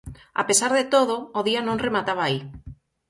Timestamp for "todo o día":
0.93-1.61